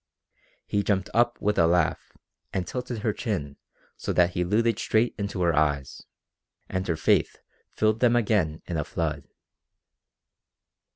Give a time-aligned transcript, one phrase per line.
[0.65, 2.17] He jumped up with a laugh
[2.51, 3.57] and tilted her chin
[3.97, 6.07] so that he looted straight into her eyes;
[6.67, 7.37] and her faith
[7.73, 9.25] filled them again in a flood.